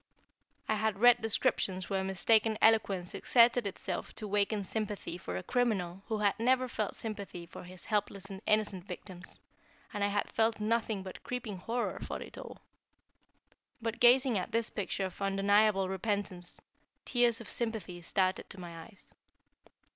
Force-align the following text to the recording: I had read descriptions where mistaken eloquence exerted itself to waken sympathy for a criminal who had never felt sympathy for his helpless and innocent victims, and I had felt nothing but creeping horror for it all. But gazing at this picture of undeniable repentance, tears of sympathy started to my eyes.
I 0.67 0.73
had 0.73 0.97
read 0.99 1.21
descriptions 1.21 1.87
where 1.87 2.03
mistaken 2.03 2.57
eloquence 2.59 3.13
exerted 3.13 3.67
itself 3.67 4.15
to 4.15 4.27
waken 4.27 4.63
sympathy 4.63 5.15
for 5.15 5.37
a 5.37 5.43
criminal 5.43 6.01
who 6.07 6.17
had 6.17 6.39
never 6.39 6.67
felt 6.67 6.95
sympathy 6.95 7.45
for 7.45 7.65
his 7.65 7.85
helpless 7.85 8.25
and 8.25 8.41
innocent 8.47 8.83
victims, 8.85 9.39
and 9.93 10.03
I 10.03 10.07
had 10.07 10.31
felt 10.31 10.59
nothing 10.59 11.03
but 11.03 11.21
creeping 11.23 11.57
horror 11.59 11.99
for 11.99 12.19
it 12.19 12.35
all. 12.35 12.57
But 13.79 13.99
gazing 13.99 14.39
at 14.39 14.51
this 14.51 14.71
picture 14.71 15.05
of 15.05 15.21
undeniable 15.21 15.87
repentance, 15.87 16.59
tears 17.05 17.39
of 17.39 17.47
sympathy 17.47 18.01
started 18.01 18.49
to 18.49 18.59
my 18.59 18.85
eyes. 18.85 19.13